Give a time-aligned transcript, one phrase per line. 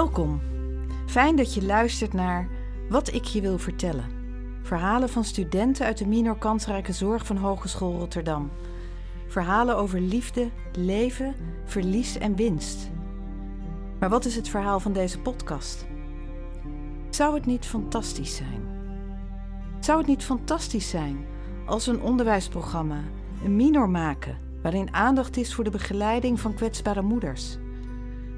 [0.00, 0.40] Welkom.
[1.06, 2.48] Fijn dat je luistert naar
[2.88, 4.04] Wat ik je wil vertellen.
[4.62, 8.50] Verhalen van studenten uit de minor kansrijke zorg van Hogeschool Rotterdam.
[9.26, 12.90] Verhalen over liefde, leven, verlies en winst.
[13.98, 15.86] Maar wat is het verhaal van deze podcast?
[17.10, 18.62] Zou het niet fantastisch zijn?
[19.80, 21.26] Zou het niet fantastisch zijn
[21.66, 23.00] als een onderwijsprogramma,
[23.44, 27.58] een minor maken, waarin aandacht is voor de begeleiding van kwetsbare moeders?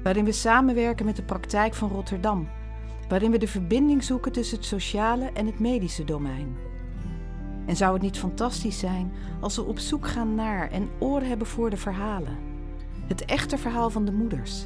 [0.03, 2.47] Waarin we samenwerken met de praktijk van Rotterdam,
[3.09, 6.55] waarin we de verbinding zoeken tussen het sociale en het medische domein.
[7.65, 11.47] En zou het niet fantastisch zijn als we op zoek gaan naar en oren hebben
[11.47, 12.37] voor de verhalen?
[13.07, 14.65] Het echte verhaal van de moeders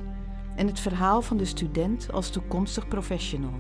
[0.56, 3.54] en het verhaal van de student als toekomstig professional.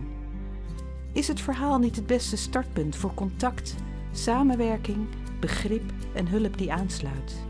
[1.13, 3.75] Is het verhaal niet het beste startpunt voor contact,
[4.11, 5.07] samenwerking,
[5.39, 7.45] begrip en hulp die aansluit?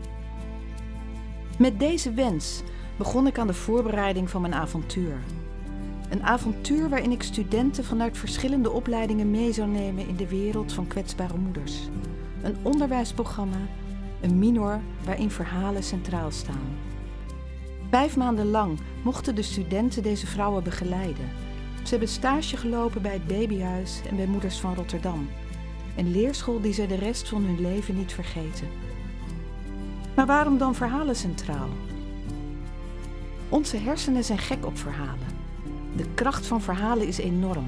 [1.58, 2.62] Met deze wens
[2.98, 5.18] begon ik aan de voorbereiding van mijn avontuur.
[6.08, 10.86] Een avontuur waarin ik studenten vanuit verschillende opleidingen mee zou nemen in de wereld van
[10.86, 11.88] kwetsbare moeders.
[12.42, 13.60] Een onderwijsprogramma,
[14.20, 16.76] een minor waarin verhalen centraal staan.
[17.90, 21.30] Vijf maanden lang mochten de studenten deze vrouwen begeleiden.
[21.82, 25.28] Ze hebben stage gelopen bij het babyhuis en bij Moeders van Rotterdam.
[25.96, 28.68] Een leerschool die ze de rest van hun leven niet vergeten.
[30.16, 31.68] Maar waarom dan verhalen centraal?
[33.48, 35.26] Onze hersenen zijn gek op verhalen.
[35.96, 37.66] De kracht van verhalen is enorm.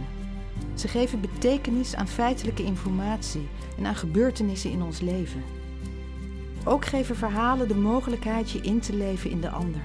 [0.75, 5.43] Ze geven betekenis aan feitelijke informatie en aan gebeurtenissen in ons leven.
[6.65, 9.83] Ook geven verhalen de mogelijkheid je in te leven in de ander.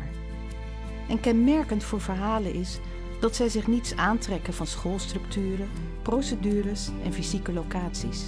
[1.09, 2.79] En kenmerkend voor verhalen is
[3.19, 5.69] dat zij zich niets aantrekken van schoolstructuren,
[6.01, 8.23] procedures en fysieke locaties.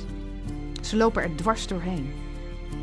[0.82, 2.14] Ze lopen er dwars doorheen.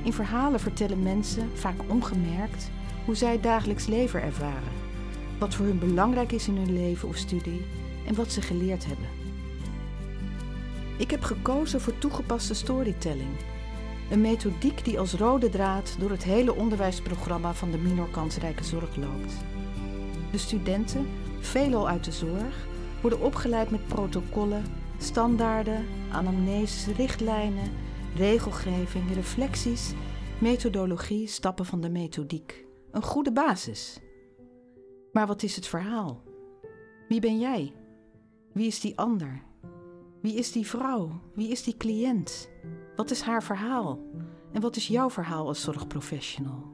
[0.02, 2.70] In verhalen vertellen mensen, vaak ongemerkt,
[3.04, 4.83] hoe zij het dagelijks leven ervaren,
[5.44, 7.64] wat voor hun belangrijk is in hun leven of studie
[8.06, 9.06] en wat ze geleerd hebben.
[10.98, 13.30] Ik heb gekozen voor toegepaste storytelling,
[14.10, 18.96] een methodiek die als rode draad door het hele onderwijsprogramma van de minor kansrijke zorg
[18.96, 19.34] loopt.
[20.30, 21.06] De studenten,
[21.40, 22.66] veelal uit de zorg,
[23.00, 24.64] worden opgeleid met protocollen,
[24.98, 27.70] standaarden, anamneses, richtlijnen,
[28.16, 29.92] regelgeving, reflecties,
[30.38, 33.98] methodologie, stappen van de methodiek een goede basis.
[35.14, 36.22] Maar wat is het verhaal?
[37.08, 37.72] Wie ben jij?
[38.52, 39.42] Wie is die ander?
[40.20, 41.20] Wie is die vrouw?
[41.34, 42.50] Wie is die cliënt?
[42.96, 43.98] Wat is haar verhaal?
[44.52, 46.72] En wat is jouw verhaal als zorgprofessional?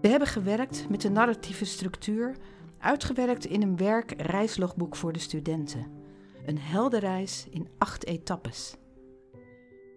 [0.00, 2.36] We hebben gewerkt met de narratieve structuur,
[2.78, 5.86] uitgewerkt in een werk-reislogboek voor de studenten.
[6.46, 8.76] Een heldenreis in acht etappes.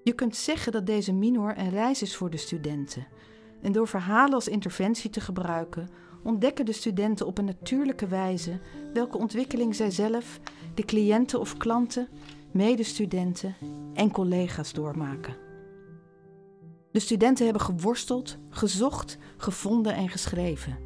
[0.04, 3.08] Je kunt zeggen dat deze minor een reis is voor de studenten,
[3.62, 5.90] en door verhalen als interventie te gebruiken,
[6.28, 8.60] ontdekken de studenten op een natuurlijke wijze
[8.94, 10.40] welke ontwikkeling zij zelf,
[10.74, 12.08] de cliënten of klanten,
[12.52, 13.56] medestudenten
[13.94, 15.36] en collega's doormaken.
[16.92, 20.78] De studenten hebben geworsteld, gezocht, gevonden en geschreven.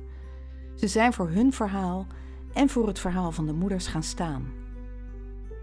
[0.75, 2.07] Ze zijn voor hun verhaal
[2.53, 4.53] en voor het verhaal van de moeders gaan staan.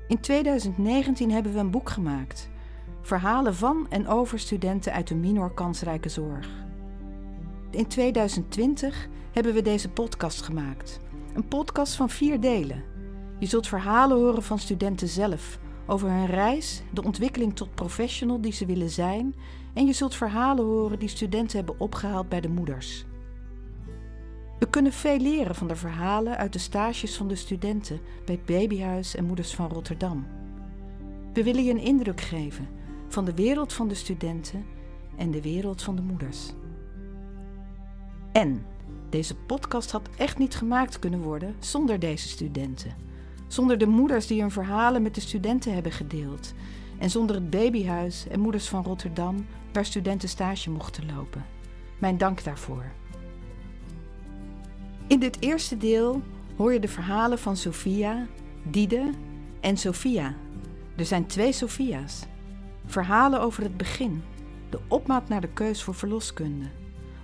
[0.09, 2.51] In 2019 hebben we een boek gemaakt.
[3.03, 6.68] Verhalen van en over studenten uit de minor kansrijke zorg.
[7.71, 11.01] In 2020 hebben we deze podcast gemaakt.
[11.35, 12.83] Een podcast van vier delen.
[13.39, 18.53] Je zult verhalen horen van studenten zelf over hun reis, de ontwikkeling tot professional die
[18.53, 19.35] ze willen zijn
[19.75, 23.05] en je zult verhalen horen die studenten hebben opgehaald bij de moeders.
[24.59, 28.47] We kunnen veel leren van de verhalen uit de stages van de studenten bij het
[28.47, 30.27] Babyhuis en Moeders van Rotterdam.
[31.33, 32.69] We willen je een indruk geven
[33.09, 34.65] van de wereld van de studenten
[35.17, 36.53] en de wereld van de moeders.
[38.33, 38.67] En
[39.11, 42.95] deze podcast had echt niet gemaakt kunnen worden zonder deze studenten.
[43.47, 46.55] Zonder de moeders die hun verhalen met de studenten hebben gedeeld.
[46.99, 51.45] En zonder het babyhuis en moeders van Rotterdam waar studenten stage mochten lopen.
[51.99, 52.85] Mijn dank daarvoor.
[55.07, 56.23] In dit eerste deel
[56.57, 58.27] hoor je de verhalen van Sophia,
[58.63, 59.11] Diede
[59.61, 60.35] en Sophia.
[60.97, 62.27] Er zijn twee Sophia's.
[62.87, 64.23] Verhalen over het begin,
[64.71, 66.67] de opmaat naar de keus voor verloskunde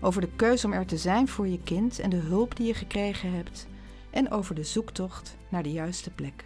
[0.04, 2.74] over de keuze om er te zijn voor je kind en de hulp die je
[2.74, 3.66] gekregen hebt,
[4.10, 6.44] en over de zoektocht naar de juiste plek.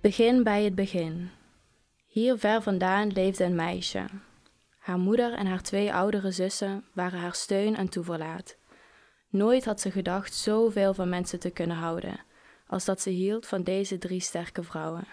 [0.00, 1.30] Begin bij het begin.
[2.06, 4.04] Hier ver vandaan leefde een meisje.
[4.78, 8.56] Haar moeder en haar twee oudere zussen waren haar steun en toeverlaat.
[9.28, 12.20] Nooit had ze gedacht zoveel van mensen te kunnen houden,
[12.66, 15.06] als dat ze hield van deze drie sterke vrouwen.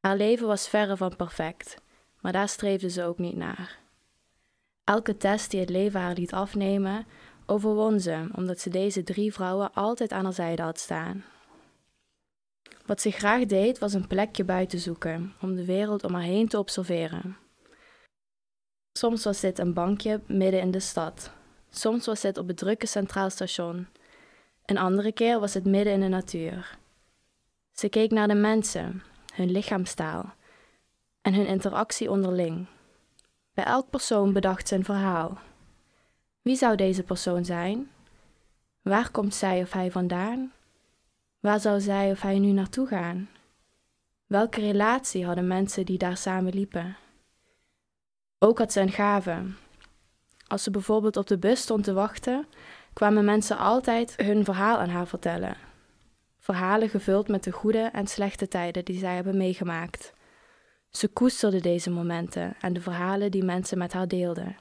[0.00, 1.76] Haar leven was verre van perfect,
[2.20, 3.82] maar daar streefde ze ook niet naar.
[4.84, 7.06] Elke test die het leven haar liet afnemen,
[7.46, 11.24] overwon ze omdat ze deze drie vrouwen altijd aan haar zijde had staan.
[12.86, 16.48] Wat ze graag deed was een plekje buiten zoeken om de wereld om haar heen
[16.48, 17.36] te observeren.
[18.92, 21.32] Soms was dit een bankje midden in de stad.
[21.70, 23.86] Soms was dit op het drukke centraal station.
[24.64, 26.78] Een andere keer was het midden in de natuur.
[27.72, 29.02] Ze keek naar de mensen,
[29.34, 30.34] hun lichaamstaal
[31.22, 32.66] en hun interactie onderling.
[33.54, 35.38] Bij elk persoon bedacht een verhaal.
[36.42, 37.90] Wie zou deze persoon zijn?
[38.82, 40.52] Waar komt zij of hij vandaan?
[41.40, 43.28] Waar zou zij of hij nu naartoe gaan?
[44.26, 46.96] Welke relatie hadden mensen die daar samen liepen?
[48.38, 49.42] Ook had ze een gave.
[50.46, 52.46] Als ze bijvoorbeeld op de bus stond te wachten,
[52.92, 55.56] kwamen mensen altijd hun verhaal aan haar vertellen.
[56.38, 60.13] Verhalen gevuld met de goede en slechte tijden die zij hebben meegemaakt.
[60.96, 64.56] Ze koesterde deze momenten en de verhalen die mensen met haar deelden.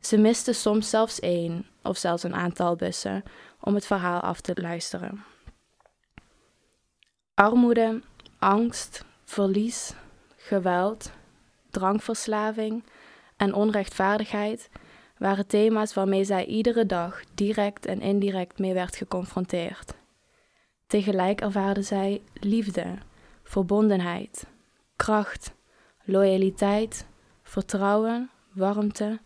[0.00, 3.22] Ze miste soms zelfs één of zelfs een aantal bussen
[3.60, 5.24] om het verhaal af te luisteren.
[7.34, 8.02] Armoede,
[8.38, 9.94] angst, verlies,
[10.36, 11.10] geweld,
[11.70, 12.84] drankverslaving
[13.36, 14.70] en onrechtvaardigheid
[15.18, 19.94] waren thema's waarmee zij iedere dag direct en indirect mee werd geconfronteerd.
[20.86, 22.94] Tegelijk ervaarde zij liefde,
[23.42, 24.46] verbondenheid,
[24.98, 25.54] kracht,
[26.04, 27.06] loyaliteit,
[27.42, 29.20] vertrouwen, warmte,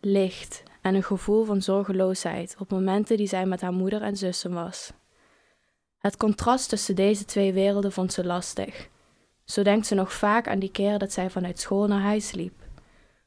[0.00, 4.52] licht en een gevoel van zorgeloosheid op momenten die zij met haar moeder en zussen
[4.52, 4.92] was.
[5.98, 8.88] Het contrast tussen deze twee werelden vond ze lastig.
[9.44, 12.54] Zo denkt ze nog vaak aan die keer dat zij vanuit school naar huis liep.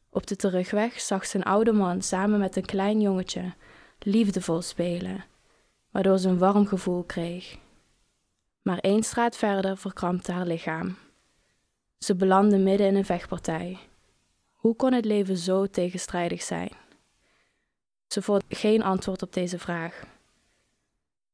[0.10, 3.54] Op de terugweg zag ze een oude man samen met een klein jongetje
[4.00, 5.26] liefdevol spelen,
[5.92, 7.58] waardoor ze een warm gevoel kreeg.
[8.62, 11.03] Maar één straat verder verkrampte haar lichaam.
[12.04, 13.80] Ze belandde midden in een vechtpartij.
[14.52, 16.72] Hoe kon het leven zo tegenstrijdig zijn?
[18.08, 20.04] Ze vond geen antwoord op deze vraag.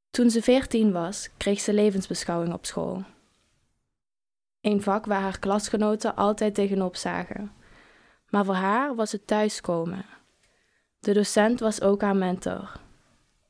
[0.09, 3.03] Toen ze veertien was, kreeg ze levensbeschouwing op school.
[4.61, 7.51] Een vak waar haar klasgenoten altijd tegenop zagen.
[8.29, 10.05] Maar voor haar was het thuiskomen.
[10.99, 12.79] De docent was ook haar mentor.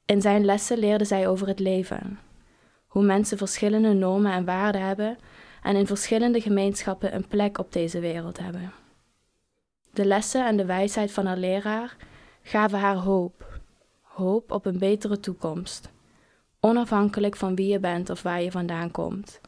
[0.05, 2.19] In zijn lessen leerde zij over het leven.
[2.87, 5.17] Hoe mensen verschillende normen en waarden hebben
[5.63, 8.71] en in verschillende gemeenschappen een plek op deze wereld hebben.
[9.93, 11.95] De lessen en de wijsheid van haar leraar
[12.41, 13.59] gaven haar hoop.
[14.01, 15.89] Hoop op een betere toekomst.
[16.59, 19.41] Onafhankelijk van wie je bent of waar je vandaan komt.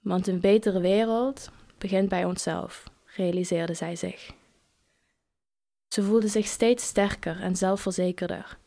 [0.00, 4.30] Want een betere wereld begint bij onszelf, realiseerde zij zich.
[5.88, 8.58] Ze voelde zich steeds sterker en zelfverzekerder.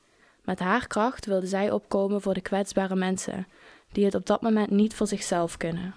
[0.43, 3.47] Met haar kracht wilde zij opkomen voor de kwetsbare mensen
[3.91, 5.93] die het op dat moment niet voor zichzelf kunnen.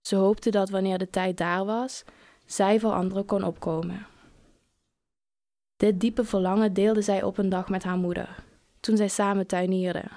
[0.00, 2.04] Ze hoopte dat wanneer de tijd daar was,
[2.46, 4.06] zij voor anderen kon opkomen.
[5.76, 8.44] Dit diepe verlangen deelde zij op een dag met haar moeder,
[8.80, 10.10] toen zij samen tuinierden.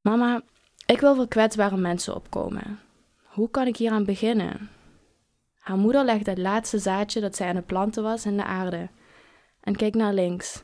[0.00, 0.42] Mama,
[0.86, 2.80] ik wil voor kwetsbare mensen opkomen.
[3.24, 4.70] Hoe kan ik hieraan beginnen?
[5.58, 8.88] Haar moeder legde het laatste zaadje dat zij aan het planten was in de aarde
[9.60, 10.62] en keek naar links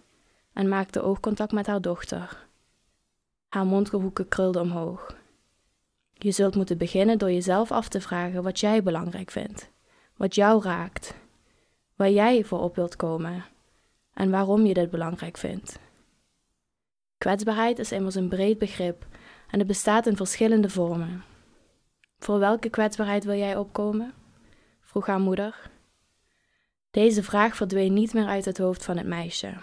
[0.53, 2.47] en maakte oogcontact met haar dochter.
[3.49, 5.17] Haar mondhoeken krulden omhoog.
[6.23, 9.71] Je zult moeten beginnen door jezelf af te vragen wat jij belangrijk vindt,
[10.17, 11.15] wat jou raakt,
[11.95, 13.45] waar jij voor op wilt komen
[14.15, 15.79] en waarom je dit belangrijk vindt.
[17.19, 19.07] Kwetsbaarheid is immers een breed begrip
[19.51, 21.25] en het bestaat in verschillende vormen.
[22.19, 24.13] Voor welke kwetsbaarheid wil jij opkomen?
[24.81, 25.71] vroeg haar moeder.
[26.91, 29.55] Deze vraag verdween niet meer uit het hoofd van het meisje.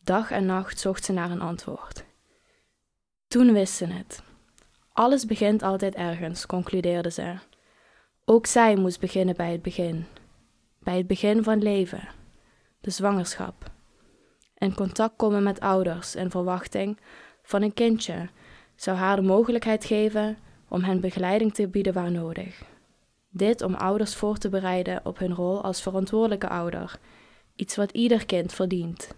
[0.00, 2.04] Dag en nacht zocht ze naar een antwoord.
[3.28, 4.22] Toen wist ze het.
[4.94, 7.34] Alles begint altijd ergens, concludeerde ze.
[8.24, 10.06] Ook zij moest beginnen bij het begin.
[10.78, 12.08] Bij het begin van leven,
[12.80, 13.70] de zwangerschap.
[14.58, 16.98] In contact komen met ouders in verwachting
[17.42, 18.28] van een kindje
[18.74, 22.62] zou haar de mogelijkheid geven om hen begeleiding te bieden waar nodig.
[23.28, 26.98] Dit om ouders voor te bereiden op hun rol als verantwoordelijke ouder,
[27.56, 29.08] iets wat ieder kind verdient.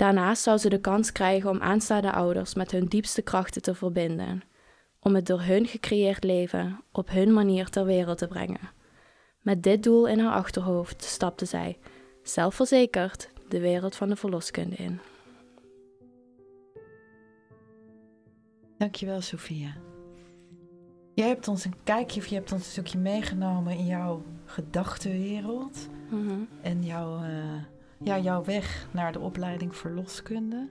[0.00, 4.42] Daarnaast zou ze de kans krijgen om aanstaande ouders met hun diepste krachten te verbinden,
[5.00, 8.70] om het door hun gecreëerd leven op hun manier ter wereld te brengen.
[9.40, 11.78] Met dit doel in haar achterhoofd stapte zij,
[12.22, 15.00] zelfverzekerd, de wereld van de verloskunde in.
[18.78, 19.76] Dankjewel, Sophia.
[21.14, 25.88] Jij hebt ons een kijkje, of je hebt ons een stukje meegenomen in jouw gedachtenwereld.
[26.10, 26.40] Mhm.
[26.62, 30.68] En jouw, eh, ja, jouw weg naar de opleiding verloskunde.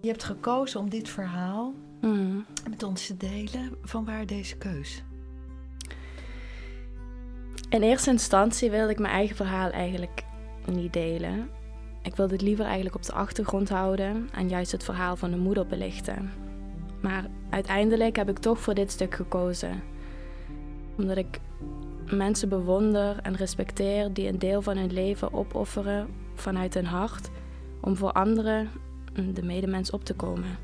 [0.00, 2.38] Je hebt gekozen om dit verhaal Mhm.
[2.70, 3.76] met ons te delen.
[3.82, 5.02] Van waar deze keus?
[7.68, 10.24] In eerste instantie wilde ik mijn eigen verhaal eigenlijk
[10.66, 11.48] niet delen.
[12.02, 15.36] Ik wil dit liever eigenlijk op de achtergrond houden en juist het verhaal van de
[15.36, 16.30] moeder belichten.
[17.02, 19.82] Maar uiteindelijk heb ik toch voor dit stuk gekozen.
[20.96, 21.40] Omdat ik
[22.10, 26.08] mensen bewonder en respecteer die een deel van hun leven opofferen
[26.40, 27.30] vanuit hun hart
[27.80, 28.70] om voor anderen,
[29.32, 30.58] de medemens, op te komen.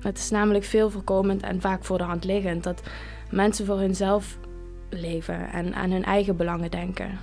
[0.00, 2.82] Het is namelijk veel voorkomend en vaak voor de hand liggend dat
[3.30, 4.38] mensen voor hunzelf
[4.90, 7.18] leven en aan hun eigen belangen denken.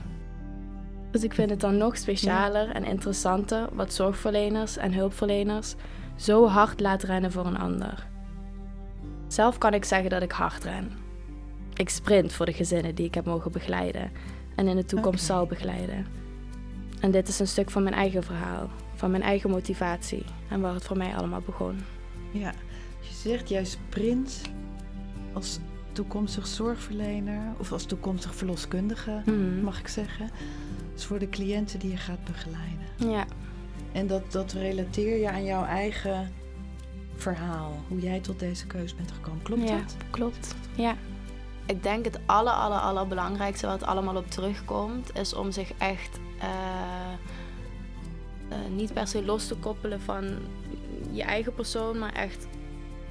[1.12, 5.76] Dus ik vind het dan nog specialer en interessanter wat zorgverleners en hulpverleners
[6.16, 8.08] zo hard laten rennen voor een ander.
[9.28, 10.92] Zelf kan ik zeggen dat ik hard ren.
[11.74, 14.12] Ik sprint voor de gezinnen die ik heb mogen begeleiden
[14.56, 16.06] en in de toekomst zal begeleiden.
[17.00, 20.74] En dit is een stuk van mijn eigen verhaal, van mijn eigen motivatie en waar
[20.74, 21.80] het voor mij allemaal begon.
[22.32, 22.54] Ja,
[23.00, 24.42] je zegt jij sprint
[25.34, 25.60] als
[25.92, 29.62] toekomstig zorgverlener of als toekomstig verloskundige, Mhm.
[29.64, 30.30] mag ik zeggen.
[30.94, 33.12] Dus voor de cliënten die je gaat begeleiden.
[33.12, 33.26] Ja,
[33.92, 36.32] En dat, dat relateer je aan jouw eigen
[37.16, 37.72] verhaal.
[37.88, 39.42] Hoe jij tot deze keuze bent gekomen.
[39.44, 39.96] Klopt ja, dat?
[40.10, 40.56] klopt.
[40.76, 40.96] Ja.
[41.66, 46.20] Ik denk het aller, aller, allerbelangrijkste wat allemaal op terugkomt, is om zich echt
[48.76, 50.26] niet per se los te koppelen van
[51.12, 52.48] je eigen persoon, maar echt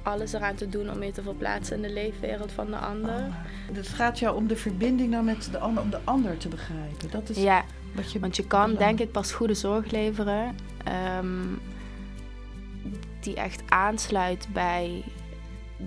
[0.03, 3.15] alles eraan te doen om je te verplaatsen in de leefwereld van de ander.
[3.15, 6.47] Oh, het gaat jou om de verbinding dan met de ander, om de ander te
[6.47, 7.09] begrijpen.
[7.11, 7.63] Dat is Ja,
[7.95, 8.19] wat je.
[8.19, 11.45] want je kan denk ik pas goede zorg leveren ehm,
[13.19, 15.03] die echt aansluit bij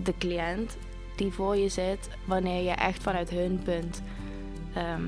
[0.02, 0.76] de cliënt
[1.16, 4.02] die voor je zit, wanneer je echt vanuit hun punt
[4.75, 5.02] ehm,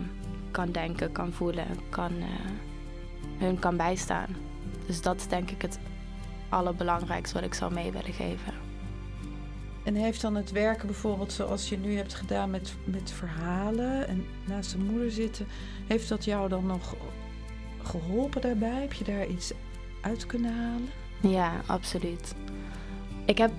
[0.53, 2.51] kan denken, kan voelen, kan, eh,
[3.39, 4.37] hun kan bijstaan.
[4.87, 5.79] Dus dat is denk ik het
[6.49, 8.53] allerbelangrijkste wat ik zou mee willen geven.
[9.85, 14.25] En heeft dan het werken bijvoorbeeld zoals je nu hebt gedaan met, met verhalen en
[14.45, 15.47] naast de moeder zitten,
[15.87, 16.95] heeft dat jou dan nog
[17.83, 18.81] geholpen daarbij?
[18.81, 19.53] Heb je daar iets
[20.01, 20.89] uit kunnen halen?
[21.21, 22.35] Ja, absoluut.
[23.25, 23.51] Ik heb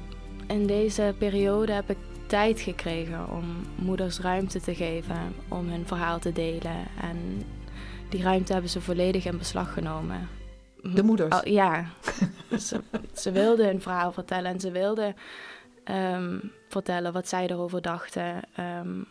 [0.47, 1.97] in deze periode heb ik
[2.33, 6.87] tijd gekregen om moeders ruimte te geven om hun verhaal te delen.
[7.01, 7.43] En
[8.09, 10.29] die ruimte hebben ze volledig in beslag genomen.
[10.81, 11.35] De moeders?
[11.35, 11.85] Oh, ja,
[12.59, 12.81] ze,
[13.13, 15.15] ze wilden hun verhaal vertellen en ze wilden
[15.83, 18.41] ehm, vertellen wat zij erover dachten.
[18.55, 19.03] Ehm,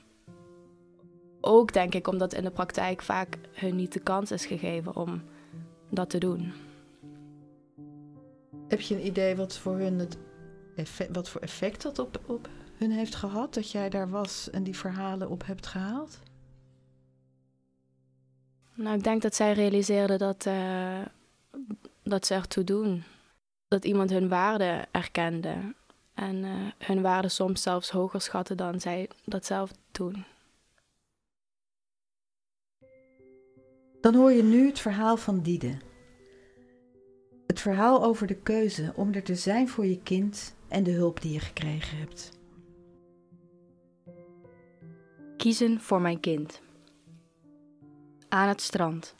[1.40, 5.22] ook denk ik omdat in de praktijk vaak hun niet de kans is gegeven om
[5.90, 6.52] dat te doen.
[8.68, 10.18] Heb je een idee wat voor hun het
[10.76, 12.48] effect, wat voor effect dat op, op
[12.82, 13.54] hun heeft gehad?
[13.54, 16.18] Dat jij daar was en die verhalen op hebt gehaald?
[18.74, 21.00] Nou, ik denk dat zij realiseerden dat, eh,
[22.02, 23.04] dat ze ertoe doen.
[23.68, 25.74] Dat iemand hun waarde erkende.
[26.14, 30.24] En eh, hun waarde soms zelfs hoger schatten dan zij dat zelf doen.
[34.00, 35.76] Dan hoor je nu het verhaal van Diede.
[37.46, 41.20] Het verhaal over de keuze om er te zijn voor je kind en de hulp
[41.20, 42.41] die je gekregen hebt.
[45.42, 46.60] Kiezen voor mijn kind.
[48.28, 49.14] Aan het strand.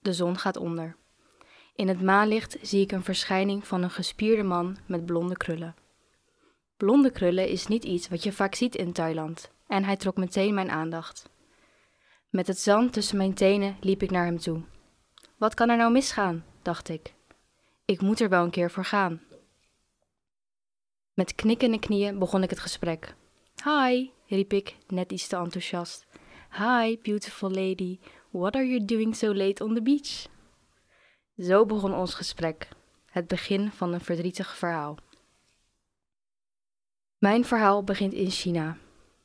[0.00, 0.96] De zon gaat onder.
[1.74, 5.74] In het maanlicht zie ik een verschijning van een gespierde man met blonde krullen.
[6.76, 10.54] Blonde krullen is niet iets wat je vaak ziet in Thailand en hij trok meteen
[10.54, 11.30] mijn aandacht.
[12.28, 14.62] Met het zand tussen mijn tenen liep ik naar hem toe.
[15.36, 16.44] Wat kan er nou misgaan?
[16.62, 17.14] dacht ik.
[17.84, 19.22] Ik moet er wel een keer voor gaan.
[21.14, 23.18] Met knikkende knieën begon ik het gesprek.
[23.64, 26.06] Hi, riep ik, net iets te enthousiast.
[26.50, 27.98] Hi, beautiful lady.
[28.30, 30.26] What are you doing so late on the beach?
[31.38, 32.68] Zo begon ons gesprek,
[33.10, 34.96] het begin van een verdrietig verhaal.
[37.18, 38.76] Mijn verhaal begint in China.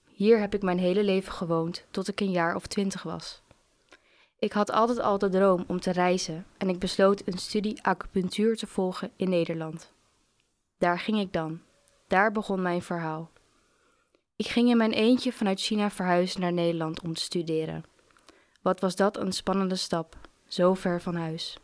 [0.06, 3.42] Hier heb ik mijn hele leven gewoond tot ik een jaar of twintig was.
[4.40, 8.58] Ik had altijd al de droom om te reizen en ik besloot een studie acupunctuur
[8.58, 9.92] te volgen in Nederland.
[10.78, 11.62] Daar ging ik dan.
[12.08, 13.34] Daar begon mijn verhaal.
[14.38, 17.84] Ik ging in mijn eentje vanuit China verhuizen naar Nederland om te studeren.
[18.62, 21.58] Wat was dat een spannende stap, zo ver van huis.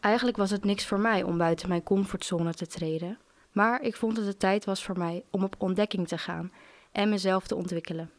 [0.00, 3.18] Eigenlijk was het niks voor mij om buiten mijn comfortzone te treden,
[3.52, 6.52] maar ik vond dat het tijd was voor mij om op ontdekking te gaan
[6.92, 8.10] en mezelf te ontwikkelen.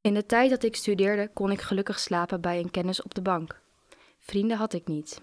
[0.00, 3.22] In de tijd dat ik studeerde kon ik gelukkig slapen bij een kennis op de
[3.22, 3.60] bank.
[4.18, 5.22] Vrienden had ik niet.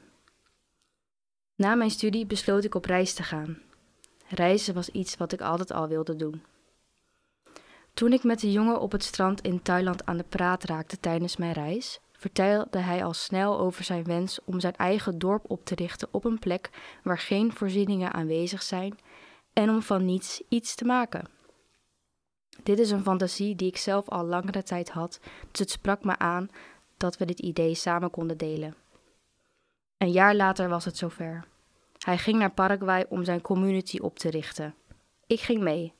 [1.56, 3.62] Na mijn studie besloot ik op reis te gaan.
[4.28, 6.44] Reizen was iets wat ik altijd al wilde doen.
[7.98, 11.38] Toen ik met de jongen op het strand in Thailand aan de praat raakte tijdens
[11.38, 15.76] mijn reis, vertelde hij al snel over zijn wens om zijn eigen dorp op te
[15.76, 16.70] richten op een plek
[17.04, 18.98] waar geen voorzieningen aanwezig zijn
[19.54, 21.30] en om van niets iets te maken.
[22.64, 25.20] Dit is een fantasie die ik zelf al langere tijd had,
[25.52, 26.50] dus het sprak me aan
[26.98, 28.76] dat we dit idee samen konden delen.
[29.98, 31.48] Een jaar later was het zover.
[31.98, 34.76] Hij ging naar Paraguay om zijn community op te richten.
[35.28, 35.94] Ik ging mee,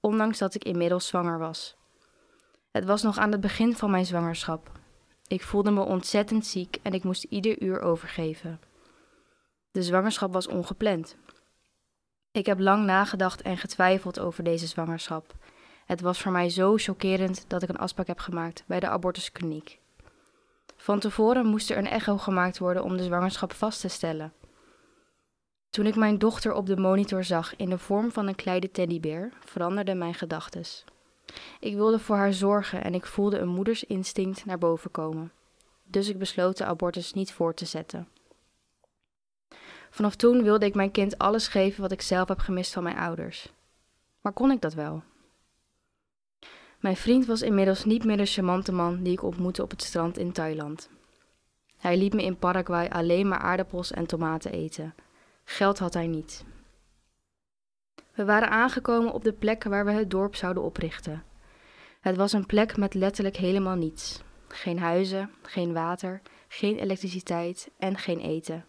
[0.00, 1.76] ondanks dat ik inmiddels zwanger was.
[2.70, 4.70] Het was nog aan het begin van mijn zwangerschap.
[5.26, 8.60] Ik voelde me ontzettend ziek en ik moest ieder uur overgeven.
[9.70, 11.16] De zwangerschap was ongepland.
[12.30, 15.34] Ik heb lang nagedacht en getwijfeld over deze zwangerschap.
[15.86, 19.78] Het was voor mij zo chockerend dat ik een afspraak heb gemaakt bij de abortuskliniek.
[20.76, 24.32] Van tevoren moest er een echo gemaakt worden om de zwangerschap vast te stellen.
[25.70, 29.32] Toen ik mijn dochter op de monitor zag in de vorm van een kleine teddybeer,
[29.44, 30.64] veranderden mijn gedachten.
[31.60, 35.32] Ik wilde voor haar zorgen en ik voelde een moedersinstinct naar boven komen.
[35.84, 38.08] Dus ik besloot de abortus niet voor te zetten.
[39.90, 42.96] Vanaf toen wilde ik mijn kind alles geven wat ik zelf heb gemist van mijn
[42.96, 43.52] ouders.
[44.20, 45.02] Maar kon ik dat wel?
[46.80, 50.18] Mijn vriend was inmiddels niet meer de charmante man die ik ontmoette op het strand
[50.18, 50.88] in Thailand.
[51.76, 54.94] Hij liet me in Paraguay alleen maar aardappels en tomaten eten.
[55.50, 56.44] Geld had hij niet.
[58.14, 61.24] We waren aangekomen op de plek waar we het dorp zouden oprichten.
[62.00, 64.22] Het was een plek met letterlijk helemaal niets.
[64.48, 68.64] Geen huizen, geen water, geen elektriciteit en geen eten.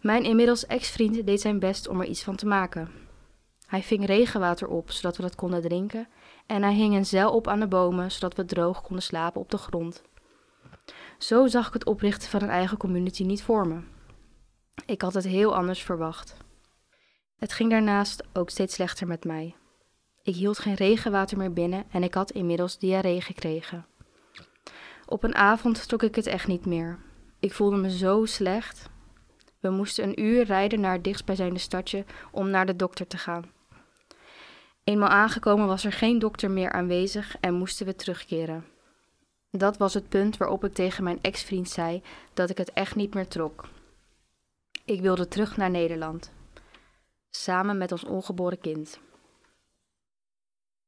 [0.00, 2.90] Mijn inmiddels ex-vriend deed zijn best om er iets van te maken.
[3.66, 6.08] Hij ving regenwater op zodat we dat konden drinken
[6.46, 9.50] en hij hing een zeil op aan de bomen zodat we droog konden slapen op
[9.50, 10.02] de grond.
[11.18, 13.80] Zo zag ik het oprichten van een eigen community niet voor me.
[14.84, 16.36] Ik had het heel anders verwacht.
[17.38, 19.54] Het ging daarnaast ook steeds slechter met mij.
[20.22, 23.86] Ik hield geen regenwater meer binnen en ik had inmiddels diarree gekregen.
[25.06, 26.98] Op een avond trok ik het echt niet meer.
[27.38, 28.88] Ik voelde me zo slecht.
[29.60, 33.44] We moesten een uur rijden naar het dichtstbijzijnde stadje om naar de dokter te gaan.
[34.84, 38.64] Eenmaal aangekomen was er geen dokter meer aanwezig en moesten we terugkeren.
[39.50, 42.02] Dat was het punt waarop ik tegen mijn ex-vriend zei
[42.34, 43.68] dat ik het echt niet meer trok.
[44.86, 46.32] Ik wilde terug naar Nederland,
[47.30, 49.00] samen met ons ongeboren kind.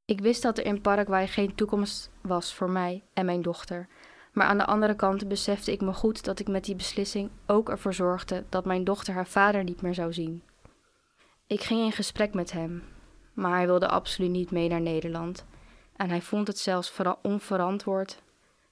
[0.05, 3.89] Ik wist dat er in Paraguay geen toekomst was voor mij en mijn dochter,
[4.33, 7.69] maar aan de andere kant besefte ik me goed dat ik met die beslissing ook
[7.69, 10.43] ervoor zorgde dat mijn dochter haar vader niet meer zou zien.
[11.47, 12.83] Ik ging in gesprek met hem,
[13.33, 15.45] maar hij wilde absoluut niet mee naar Nederland
[15.97, 18.23] en hij vond het zelfs onverantwoord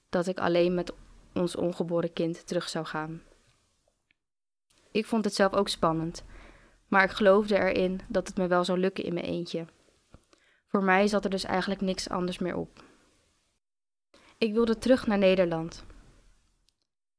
[0.09, 0.93] dat ik alleen met
[1.33, 3.21] ons ongeboren kind terug zou gaan.
[4.97, 6.23] Ik vond het zelf ook spannend,
[6.87, 9.65] maar ik geloofde erin dat het me wel zou lukken in mijn eentje.
[10.67, 12.83] Voor mij zat er dus eigenlijk niks anders meer op.
[14.37, 15.85] Ik wilde terug naar Nederland.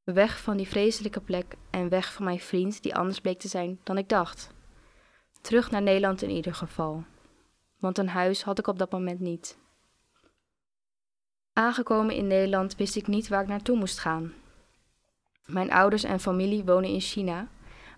[0.04, 3.80] Weg van die vreselijke plek en weg van mijn vriend die anders bleek te zijn
[3.82, 4.50] dan ik dacht.
[5.40, 7.04] Terug naar Nederland in ieder geval,
[7.78, 9.58] want een huis had ik op dat moment niet.
[11.52, 14.34] Aangekomen in Nederland wist ik niet waar ik naartoe moest gaan.
[15.46, 17.48] Mijn ouders en familie wonen in China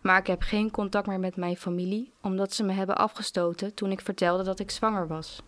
[0.00, 3.90] maar ik heb geen contact meer met mijn familie omdat ze me hebben afgestoten toen
[3.90, 5.42] ik vertelde dat ik zwanger was.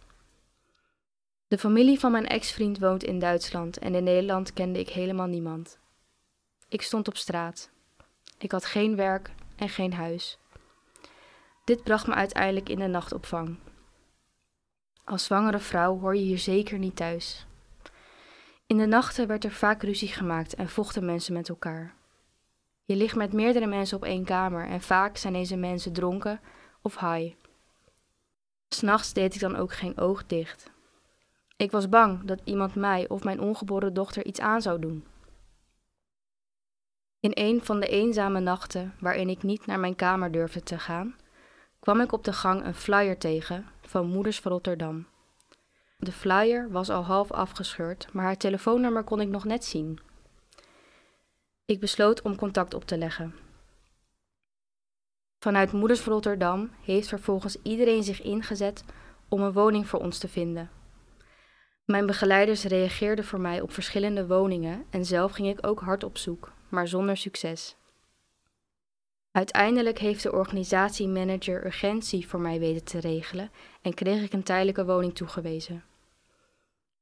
[1.48, 5.78] De familie van mijn ex-vriend woont in Duitsland en in Nederland kende ik helemaal niemand.
[6.68, 7.70] Ik stond op straat.
[8.38, 10.38] Ik had geen werk en geen huis.
[11.64, 13.58] Dit bracht me uiteindelijk in de nachtopvang.
[15.04, 17.46] Als zwangere vrouw hoor je hier zeker niet thuis.
[18.66, 21.94] In de nachten werd er vaak ruzie gemaakt en vochten mensen met elkaar.
[22.92, 26.40] Je ligt met meerdere mensen op één kamer en vaak zijn deze mensen dronken
[26.82, 27.34] of high.
[28.68, 30.70] S'nachts deed ik dan ook geen oog dicht.
[31.56, 35.06] Ik was bang dat iemand mij of mijn ongeboren dochter iets aan zou doen.
[37.20, 41.16] In een van de eenzame nachten waarin ik niet naar mijn kamer durfde te gaan,
[41.80, 45.06] kwam ik op de gang een flyer tegen van Moeders van Rotterdam.
[45.98, 49.98] De flyer was al half afgescheurd, maar haar telefoonnummer kon ik nog net zien.
[51.72, 53.34] Ik besloot om contact op te leggen.
[55.38, 58.84] Vanuit Moeders van Rotterdam heeft vervolgens iedereen zich ingezet
[59.28, 60.70] om een woning voor ons te vinden.
[61.84, 66.18] Mijn begeleiders reageerden voor mij op verschillende woningen en zelf ging ik ook hard op
[66.18, 67.76] zoek, maar zonder succes.
[69.30, 73.50] Uiteindelijk heeft de organisatiemanager urgentie voor mij weten te regelen
[73.82, 75.84] en kreeg ik een tijdelijke woning toegewezen.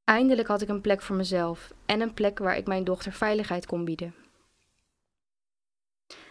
[0.04, 3.66] Eindelijk had ik een plek voor mezelf en een plek waar ik mijn dochter veiligheid
[3.66, 4.19] kon bieden.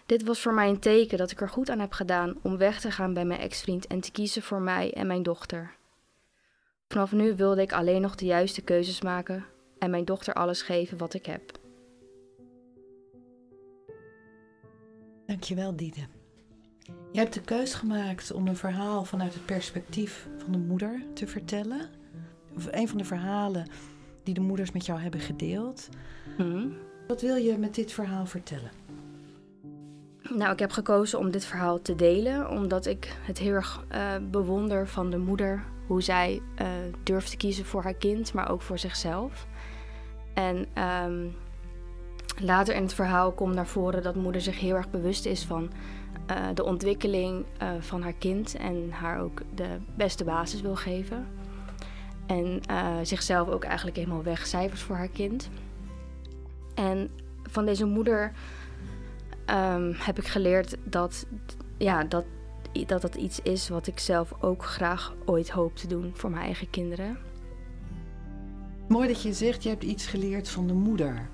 [0.10, 2.80] Dit was voor mij een teken dat ik er goed aan heb gedaan om weg
[2.80, 5.76] te gaan bij mijn ex-vriend en te kiezen voor mij en mijn dochter.
[6.88, 9.45] Vanaf nu wilde ik alleen nog de juiste keuzes maken
[9.80, 11.60] en mijn dochter alles geven wat ik heb.
[15.26, 16.08] Dankjewel, Diede.
[17.12, 21.28] Je hebt de keus gemaakt om een verhaal vanuit het perspectief van de moeder te
[21.28, 21.89] vertellen.
[22.56, 23.69] Of een van de verhalen
[24.24, 25.89] die de moeders met jou hebben gedeeld.
[26.38, 26.78] Hmm.
[27.08, 28.88] Wat wil je met dit verhaal vertellen?
[30.36, 34.15] Nou, ik heb gekozen om dit verhaal te delen, omdat ik het heel erg uh,
[34.32, 35.63] bewonder van de moeder.
[35.88, 36.68] Hoe zij uh,
[37.04, 39.48] durft te kiezen voor haar kind, maar ook voor zichzelf.
[40.34, 40.65] En
[41.06, 41.36] um,
[42.42, 45.72] later in het verhaal komt naar voren dat moeder zich heel erg bewust is van
[46.32, 47.46] uh, de ontwikkeling
[47.80, 48.56] van haar kind.
[48.56, 51.28] En haar ook de beste basis wil geven.
[52.26, 52.62] En
[53.02, 55.50] zichzelf ook eigenlijk helemaal wegcijfert voor haar kind.
[56.74, 57.10] En
[57.44, 58.32] van deze moeder
[59.51, 61.25] um, heb ik geleerd dat,
[61.77, 62.25] ja, dat,
[62.85, 66.43] dat dat iets is wat ik zelf ook graag ooit hoop te doen voor mijn
[66.43, 67.17] eigen kinderen.
[68.88, 71.29] Mooi dat je zegt, je hebt iets geleerd van de moeder.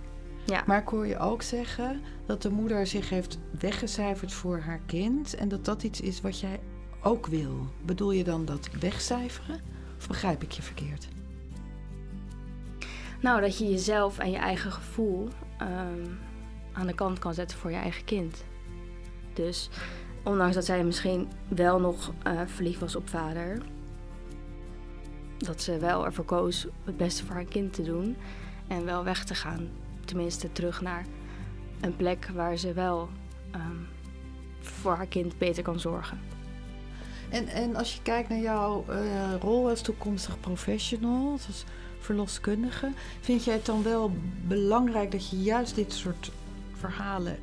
[0.46, 0.64] Ja.
[0.66, 5.36] Maar ik hoor je ook zeggen dat de moeder zich heeft weggecijferd voor haar kind
[5.36, 6.60] en dat dat iets is wat jij
[7.02, 7.68] ook wil.
[7.86, 9.62] Bedoel je dan dat wegcijferen
[9.98, 11.08] of begrijp ik je verkeerd?
[13.22, 15.28] Nou, dat je jezelf en je eigen gevoel
[15.62, 16.18] um,
[16.76, 18.44] aan de kant kan zetten voor je eigen kind.
[19.34, 19.70] Dus
[20.24, 23.62] ondanks dat zij misschien wel nog uh, verliefd was op vader,
[25.38, 28.16] dat ze wel ervoor koos het beste voor haar kind te doen
[28.68, 29.70] en wel weg te gaan.
[30.06, 31.06] Tenminste, terug naar
[31.82, 33.10] een plek waar ze wel
[33.56, 33.88] um,
[34.60, 36.20] voor haar kind beter kan zorgen.
[37.30, 38.96] En, en als je kijkt naar jouw uh,
[39.42, 41.66] rol als toekomstig professional, als
[42.00, 44.12] verloskundige, vind jij het dan wel
[44.48, 46.32] belangrijk dat je juist dit soort
[46.76, 47.38] verhalen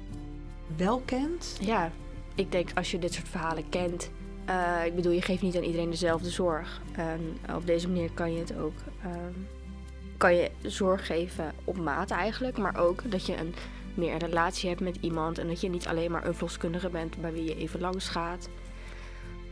[0.77, 1.59] wel kent?
[1.61, 1.91] Ja,
[2.35, 4.11] ik denk als je dit soort verhalen kent.
[4.49, 6.81] Uh, ik bedoel, je geeft niet aan iedereen dezelfde zorg.
[6.93, 8.75] En op deze manier kan je het ook.
[9.07, 9.13] Uh,
[10.17, 12.59] kan je zorg geven op maat eigenlijk.
[12.59, 13.55] Maar ook dat je een,
[13.95, 15.39] meer relatie hebt met iemand.
[15.39, 18.49] En dat je niet alleen maar een verloskundige bent bij wie je even langs gaat.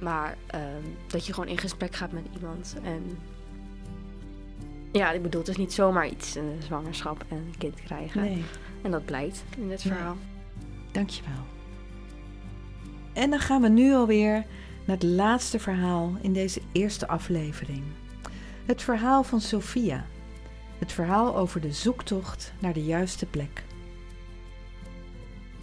[0.01, 0.61] Maar uh,
[1.07, 2.77] dat je gewoon in gesprek gaat met iemand.
[2.83, 3.19] En
[4.93, 8.21] ja, ik bedoel, het is niet zomaar iets, een zwangerschap en een kind krijgen.
[8.21, 8.45] Nee.
[8.83, 10.15] En dat blijkt in dit verhaal.
[10.15, 10.93] Nee.
[10.93, 11.45] Dankjewel.
[13.13, 14.33] En dan gaan we nu alweer
[14.85, 17.83] naar het laatste verhaal in deze eerste aflevering.
[18.67, 20.05] Het verhaal van Sophia.
[20.79, 23.65] Het verhaal over de zoektocht naar de juiste plek.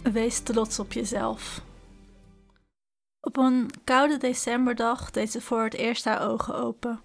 [0.02, 1.62] Wees trots op jezelf.
[3.20, 7.00] Op een koude decemberdag deed ze voor het eerst haar ogen open.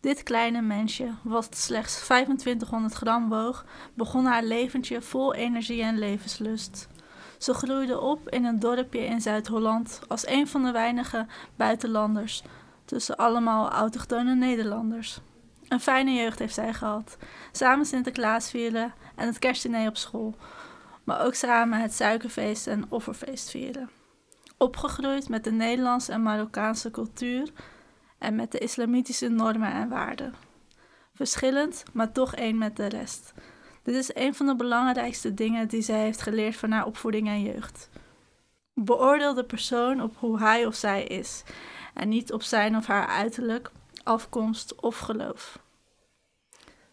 [0.00, 6.88] Dit kleine mensje, wat slechts 2500 gram woog, begon haar leventje vol energie en levenslust.
[7.38, 12.42] Ze groeide op in een dorpje in Zuid-Holland als een van de weinige buitenlanders
[12.84, 15.20] tussen allemaal autochtone Nederlanders.
[15.68, 17.16] Een fijne jeugd heeft zij gehad.
[17.52, 20.34] Samen Sinterklaas vieren en het kerstdiner op school.
[21.04, 23.90] Maar ook samen het suikerfeest en offerfeest vieren.
[24.56, 27.52] Opgegroeid met de Nederlandse en Marokkaanse cultuur
[28.18, 30.34] en met de islamitische normen en waarden.
[31.14, 33.32] Verschillend, maar toch één met de rest.
[33.82, 37.42] Dit is een van de belangrijkste dingen die zij heeft geleerd van haar opvoeding en
[37.42, 37.90] jeugd.
[38.74, 41.42] Beoordeel de persoon op hoe hij of zij is
[41.94, 43.70] en niet op zijn of haar uiterlijk,
[44.04, 45.58] afkomst of geloof.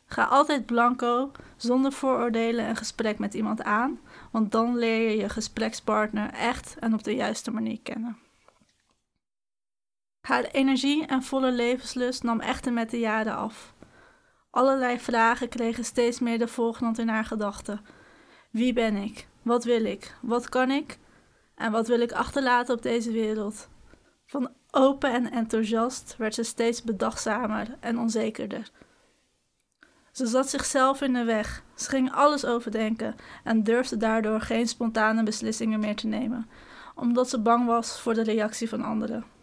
[0.05, 3.99] Ga altijd blanco, zonder vooroordelen een gesprek met iemand aan,
[4.31, 8.17] want dan leer je je gesprekspartner echt en op de juiste manier kennen.
[10.25, 13.73] Haar energie en volle levenslust nam echter met de jaren af.
[14.49, 17.85] Allerlei vragen kregen steeds meer de voorgrond in haar gedachten.
[18.49, 19.27] Wie ben ik?
[19.41, 20.15] Wat wil ik?
[20.21, 20.97] Wat kan ik?
[21.55, 23.69] En wat wil ik achterlaten op deze wereld?
[24.25, 28.69] Van open en enthousiast werd ze steeds bedachtzamer en onzekerder.
[30.11, 35.23] Ze zat zichzelf in de weg, ze ging alles overdenken en durfde daardoor geen spontane
[35.23, 36.49] beslissingen meer te nemen,
[36.95, 39.34] omdat ze bang was voor de reactie van anderen.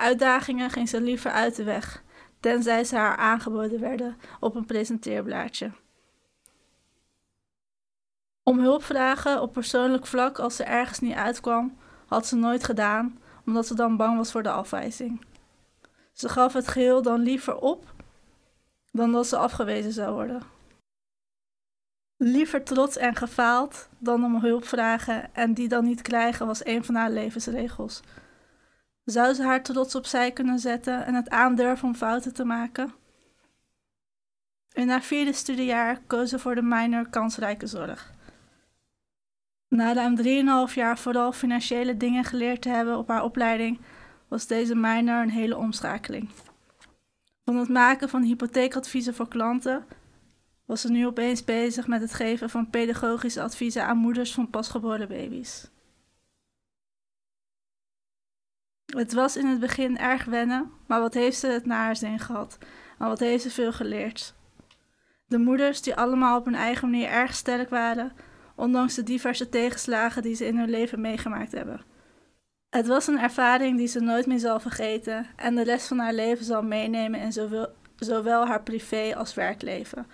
[0.00, 2.02] Uitdagingen ging ze liever uit de weg,
[2.40, 5.70] tenzij ze haar aangeboden werden op een presenteerblaadje.
[8.42, 13.18] Om hulp vragen op persoonlijk vlak als ze ergens niet uitkwam, had ze nooit gedaan,
[13.46, 15.24] omdat ze dan bang was voor de afwijzing.
[16.12, 17.94] Ze gaf het geheel dan liever op
[18.92, 20.42] dan dat ze afgewezen zou worden.
[22.16, 26.84] Liever trots en gefaald dan om hulp vragen en die dan niet krijgen was een
[26.84, 28.00] van haar levensregels.
[29.10, 32.92] Zou ze haar trots opzij kunnen zetten en het aandurven om fouten te maken?
[34.72, 38.12] In haar vierde studiejaar koos ze voor de minor kansrijke zorg.
[39.68, 40.16] Na ruim
[40.68, 43.80] 3,5 jaar vooral financiële dingen geleerd te hebben op haar opleiding,
[44.28, 46.28] was deze minor een hele omschakeling.
[47.44, 49.84] Van het maken van hypotheekadviezen voor klanten
[50.64, 55.08] was ze nu opeens bezig met het geven van pedagogische adviezen aan moeders van pasgeboren
[55.08, 55.70] baby's.
[58.96, 62.18] Het was in het begin erg wennen, maar wat heeft ze het naar haar zin
[62.18, 62.58] gehad
[62.98, 64.34] en wat heeft ze veel geleerd.
[65.26, 68.12] De moeders, die allemaal op hun eigen manier erg sterk waren,
[68.54, 71.80] ondanks de diverse tegenslagen die ze in hun leven meegemaakt hebben.
[72.70, 76.12] Het was een ervaring die ze nooit meer zal vergeten en de rest van haar
[76.12, 80.06] leven zal meenemen in zowel, zowel haar privé als werkleven.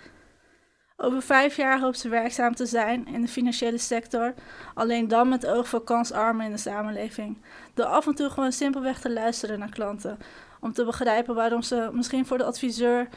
[0.99, 4.33] Over vijf jaar hoopt ze werkzaam te zijn in de financiële sector,
[4.73, 7.41] alleen dan met oog voor kansarmen in de samenleving.
[7.73, 10.17] Door af en toe gewoon simpelweg te luisteren naar klanten,
[10.59, 13.07] om te begrijpen waarom ze misschien voor de adviseur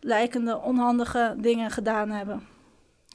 [0.00, 2.46] lijkende onhandige dingen gedaan hebben.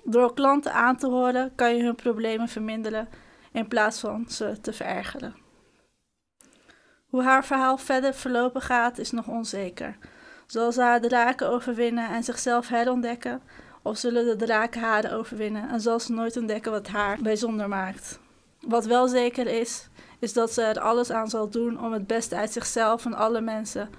[0.04, 3.10] Door klanten aan te horen kan je hun problemen verminderen
[3.52, 5.36] in plaats van ze te verergeren.
[7.10, 9.98] Hoe haar verhaal verder verlopen gaat is nog onzeker.
[10.46, 13.42] Zal ze haar draken overwinnen en zichzelf herontdekken?
[13.88, 18.20] Of zullen de draken haar overwinnen en zal ze nooit ontdekken wat haar bijzonder maakt?
[18.60, 22.36] Wat wel zeker is, is dat ze er alles aan zal doen om het beste
[22.36, 23.90] uit zichzelf en alle mensen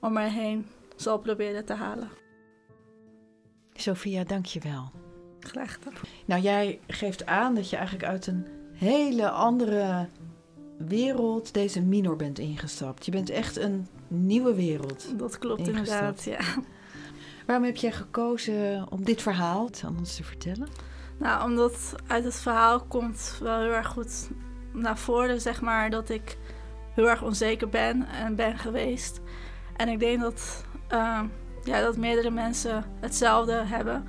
[0.00, 2.08] om haar heen zal proberen te halen.
[3.72, 4.90] Sophia, dank je wel.
[5.40, 5.92] Graag gedaan.
[6.24, 10.08] Nou, jij geeft aan dat je eigenlijk uit een hele andere
[10.78, 13.04] wereld deze minor bent ingestapt.
[13.04, 15.18] Je bent echt een nieuwe wereld.
[15.18, 16.26] Dat klopt Ingestapt.
[16.26, 16.62] inderdaad, ja.
[17.46, 20.68] Waarom heb jij gekozen om dit verhaal aan ons te vertellen?
[21.18, 24.30] Nou, omdat uit het verhaal komt wel heel erg goed
[24.72, 26.38] naar voren, zeg maar, dat ik
[26.94, 29.20] heel erg onzeker ben en ben geweest.
[29.76, 31.20] En ik denk dat, eh,
[31.64, 34.04] ja, dat meerdere mensen hetzelfde hebben.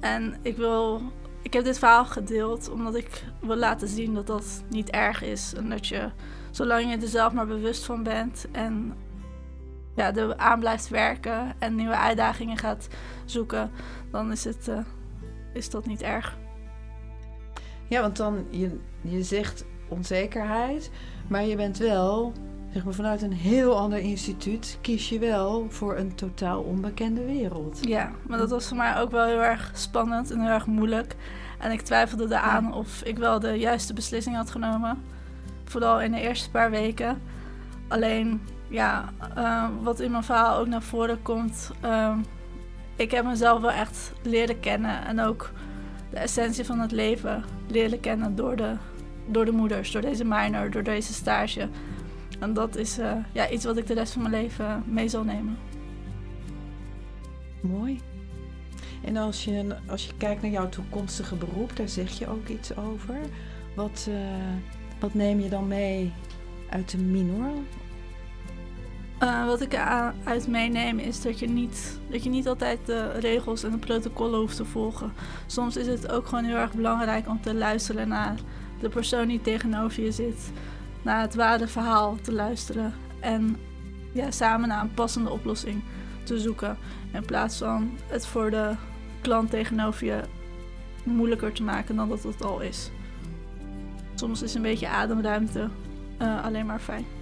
[0.00, 1.02] En ik wil,
[1.42, 5.54] ik heb dit verhaal gedeeld omdat ik wil laten zien dat dat niet erg is.
[5.54, 6.10] En dat je,
[6.50, 8.94] zolang je er zelf maar bewust van bent en
[9.94, 12.88] ja, er aan blijft werken en nieuwe uitdagingen gaat
[13.24, 13.70] zoeken,
[14.10, 14.78] dan is, het, eh,
[15.52, 16.38] is dat niet erg.
[17.88, 20.90] Ja, want dan, je, je zegt onzekerheid,
[21.28, 22.32] maar je bent wel,
[22.72, 27.78] zeg maar vanuit een heel ander instituut, kies je wel voor een totaal onbekende wereld.
[27.80, 31.16] Ja, maar dat was voor mij ook wel heel erg spannend en heel erg moeilijk.
[31.58, 35.02] En ik twijfelde eraan of ik wel de juiste beslissing had genomen.
[35.64, 37.22] Vooral in de eerste paar weken.
[37.88, 38.40] Alleen,
[38.72, 41.70] ja, eh, wat in mijn verhaal ook naar voren komt.
[41.80, 42.16] eh,
[42.96, 45.04] ik heb mezelf wel echt leren kennen.
[45.06, 45.50] En ook
[46.10, 48.76] de essentie van het leven leren kennen door de,
[49.26, 51.68] door de moeders, door deze minor, door deze stage.
[52.40, 55.24] En dat is eh, ja, iets wat ik de rest van mijn leven mee zal
[55.24, 55.58] nemen.
[57.60, 58.00] Mooi.
[59.04, 62.76] En als je, als je kijkt naar jouw toekomstige beroep, daar zeg je ook iets
[62.76, 63.16] over.
[63.76, 64.16] Wat, eh,
[65.00, 66.12] wat neem je dan mee
[66.70, 67.50] uit de minor?
[69.22, 69.76] Eh, wat ik
[70.24, 74.38] uit meeneem is dat je, niet, dat je niet altijd de regels en de protocollen
[74.38, 75.12] hoeft te volgen.
[75.46, 78.34] Soms is het ook gewoon heel erg belangrijk om te luisteren naar
[78.80, 80.52] de persoon die tegenover je zit.
[81.02, 82.94] Naar het ware verhaal te luisteren.
[83.20, 83.56] En
[84.12, 85.82] ja, samen naar een passende oplossing
[86.22, 86.76] te zoeken.
[87.12, 88.74] In plaats van het voor de
[89.20, 90.20] klant tegenover je
[91.04, 92.90] moeilijker te maken dan dat het al is.
[94.14, 95.68] Soms is een beetje ademruimte
[96.22, 97.21] uh, alleen maar fijn.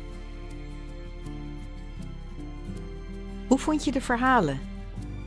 [3.50, 4.60] Hoe vond je de verhalen?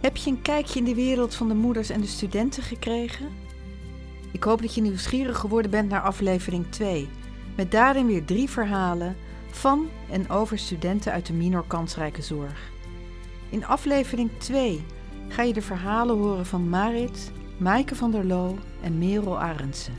[0.02, 3.30] Heb je een kijkje in de wereld van de moeders en de studenten gekregen?
[4.32, 7.10] Ik hoop dat je nieuwsgierig geworden bent naar aflevering 2,
[7.56, 9.16] met daarin weer drie verhalen
[9.52, 12.72] van en over studenten uit de minor kansrijke zorg.
[13.50, 14.86] In aflevering 2
[15.28, 19.96] ga je de verhalen horen van Marit, Maaike van der Loo en Merel Arendsen.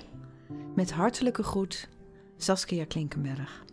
[0.74, 1.88] Met hartelijke groet,
[2.36, 3.64] Saskia Klinkenberg.